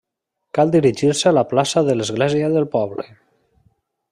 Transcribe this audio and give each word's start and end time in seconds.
Cal 0.57 0.71
dirigir-se 0.75 1.27
a 1.31 1.33
la 1.39 1.43
plaça 1.51 1.83
de 1.91 1.97
l'Església 1.99 2.51
del 2.57 2.67
poble. 2.77 3.07